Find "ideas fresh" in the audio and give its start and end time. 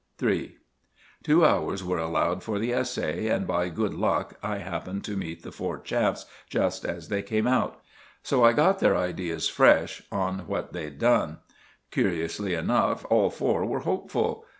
8.97-10.01